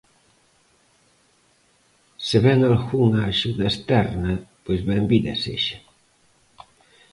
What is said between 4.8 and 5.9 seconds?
benvida sexa.